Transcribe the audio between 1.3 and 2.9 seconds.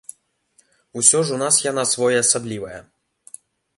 у нас яна своеасаблівая.